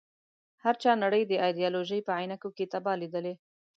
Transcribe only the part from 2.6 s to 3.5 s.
تباه ليدله.